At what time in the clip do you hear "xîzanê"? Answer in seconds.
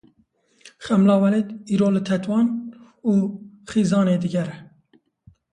3.71-4.15